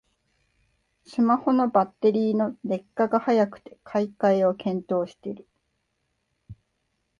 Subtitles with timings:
[1.05, 5.47] スマホのバッテリーの劣化が早くて買い替えを検討してる